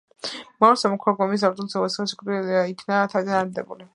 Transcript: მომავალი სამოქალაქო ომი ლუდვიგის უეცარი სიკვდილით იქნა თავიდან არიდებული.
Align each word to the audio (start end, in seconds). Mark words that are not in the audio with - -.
მომავალი 0.63 0.79
სამოქალაქო 0.83 1.23
ომი 1.25 1.39
ლუდვიგის 1.43 1.77
უეცარი 1.83 2.11
სიკვდილით 2.13 2.51
იქნა 2.73 3.05
თავიდან 3.15 3.41
არიდებული. 3.45 3.89